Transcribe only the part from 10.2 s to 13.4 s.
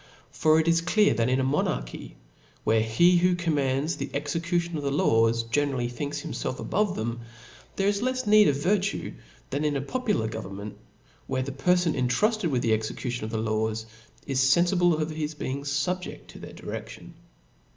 government, where the perfon cntrufted with the execution of the